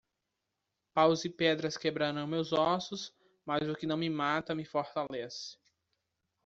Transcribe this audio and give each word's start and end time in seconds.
Paus 0.95 1.25
e 1.25 1.29
pedras 1.29 1.77
quebrarão 1.77 2.25
meus 2.25 2.51
ossos, 2.51 3.13
mas 3.45 3.69
o 3.69 3.75
que 3.75 3.85
não 3.85 3.97
me 3.97 4.09
mata 4.09 4.55
me 4.55 4.65
fortalece. 4.65 5.59